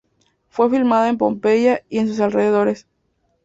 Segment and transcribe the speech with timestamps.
[0.49, 2.87] Fue filmada en Pompeya y en sus alrededores.